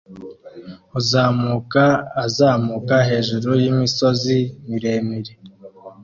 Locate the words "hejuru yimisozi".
3.09-4.37